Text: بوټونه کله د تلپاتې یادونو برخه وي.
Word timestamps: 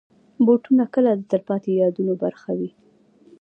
بوټونه 0.45 0.85
کله 0.93 1.11
د 1.15 1.21
تلپاتې 1.31 1.71
یادونو 1.81 2.13
برخه 2.23 2.51
وي. 2.59 2.69